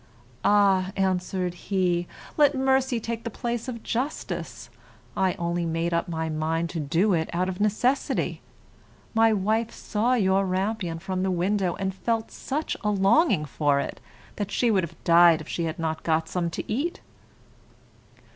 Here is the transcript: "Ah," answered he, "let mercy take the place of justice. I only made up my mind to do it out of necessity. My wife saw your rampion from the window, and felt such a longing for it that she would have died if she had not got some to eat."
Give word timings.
"Ah," 0.43 0.91
answered 0.97 1.53
he, 1.53 2.07
"let 2.35 2.55
mercy 2.55 2.99
take 2.99 3.23
the 3.23 3.29
place 3.29 3.67
of 3.67 3.83
justice. 3.83 4.71
I 5.15 5.33
only 5.35 5.63
made 5.63 5.93
up 5.93 6.07
my 6.07 6.27
mind 6.27 6.71
to 6.71 6.79
do 6.79 7.13
it 7.13 7.29
out 7.33 7.47
of 7.47 7.59
necessity. 7.61 8.41
My 9.13 9.31
wife 9.31 9.69
saw 9.69 10.15
your 10.15 10.43
rampion 10.43 10.97
from 10.97 11.21
the 11.21 11.29
window, 11.29 11.75
and 11.75 11.93
felt 11.93 12.31
such 12.31 12.75
a 12.83 12.89
longing 12.89 13.45
for 13.45 13.79
it 13.79 13.99
that 14.37 14.49
she 14.49 14.71
would 14.71 14.83
have 14.83 15.03
died 15.03 15.39
if 15.39 15.47
she 15.47 15.65
had 15.65 15.77
not 15.77 16.01
got 16.01 16.27
some 16.27 16.49
to 16.49 16.63
eat." 16.67 16.99